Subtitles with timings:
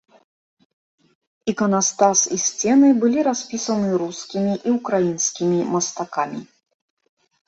[1.51, 6.41] Іканастас і сцены былі распісаны рускімі і ўкраінскімі мастакамі.